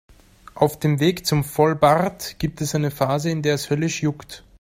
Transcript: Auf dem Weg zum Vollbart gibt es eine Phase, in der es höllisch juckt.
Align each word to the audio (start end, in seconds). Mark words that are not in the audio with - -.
Auf 0.55 0.79
dem 0.79 0.99
Weg 0.99 1.27
zum 1.27 1.43
Vollbart 1.43 2.39
gibt 2.39 2.59
es 2.61 2.73
eine 2.73 2.89
Phase, 2.89 3.29
in 3.29 3.43
der 3.43 3.53
es 3.53 3.69
höllisch 3.69 4.01
juckt. 4.01 4.43